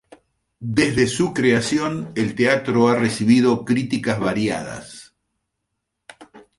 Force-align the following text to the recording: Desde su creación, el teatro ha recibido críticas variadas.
Desde 0.79 1.05
su 1.05 1.31
creación, 1.31 2.11
el 2.15 2.33
teatro 2.33 2.87
ha 2.87 2.95
recibido 2.95 3.63
críticas 3.63 4.19
variadas. 4.19 5.13